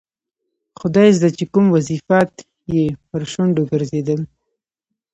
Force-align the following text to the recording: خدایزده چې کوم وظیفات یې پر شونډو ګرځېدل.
خدایزده 0.79 1.29
چې 1.37 1.43
کوم 1.53 1.65
وظیفات 1.75 2.31
یې 2.73 2.85
پر 3.09 3.21
شونډو 3.31 3.61
ګرځېدل. 3.71 4.21